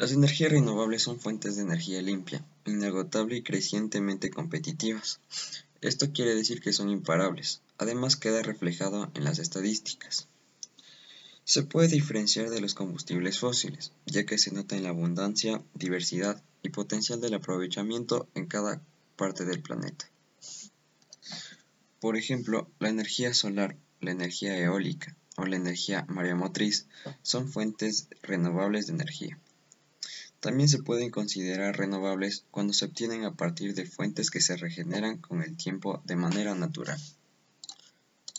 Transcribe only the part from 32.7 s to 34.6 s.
se obtienen a partir de fuentes que se